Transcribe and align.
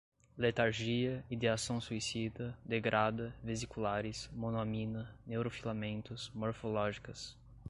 letargia, 0.35 1.23
ideação 1.29 1.79
suicida, 1.79 2.57
degrada, 2.65 3.35
vesiculares, 3.43 4.31
monoamina, 4.33 5.13
neurofilamentos, 5.27 6.31
morfológicas 6.33 7.37